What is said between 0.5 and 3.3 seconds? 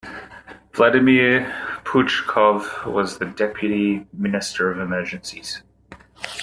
Vladimir Puchkov was the